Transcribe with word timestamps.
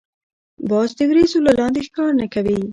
باز 0.69 0.89
د 0.97 0.99
وریځو 1.09 1.39
له 1.47 1.51
لاندی 1.59 1.81
ښکار 1.87 2.11
نه 2.21 2.27
کوي 2.33 2.59